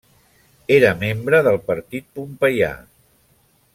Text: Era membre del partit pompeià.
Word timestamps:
Era 0.77 0.93
membre 1.03 1.41
del 1.49 1.59
partit 1.67 2.09
pompeià. 2.17 2.73